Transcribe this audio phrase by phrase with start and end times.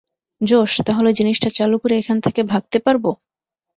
[0.41, 3.09] জোশ, তাহলে জিনিসটা চালু করে এখান থেকে ভাগতে পারবো?